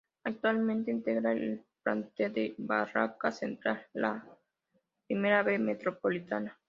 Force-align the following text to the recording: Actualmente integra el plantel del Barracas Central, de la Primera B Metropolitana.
Actualmente 0.23 0.89
integra 0.89 1.31
el 1.31 1.63
plantel 1.83 2.33
del 2.33 2.55
Barracas 2.57 3.37
Central, 3.37 3.85
de 3.93 4.01
la 4.01 4.25
Primera 5.05 5.43
B 5.43 5.59
Metropolitana. 5.59 6.57